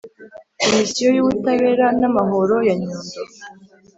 [0.61, 3.19] Komisiyo y’Ubutabera n’Amahoro ya Nyundo